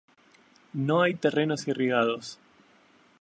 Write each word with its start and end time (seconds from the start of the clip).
No 0.73 1.03
hay 1.03 1.13
terrenos 1.13 1.67
irrigados. 1.67 2.39